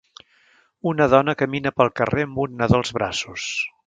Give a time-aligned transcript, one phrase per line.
[0.91, 3.47] Una dona camina pel carrer amb un nadó als braços.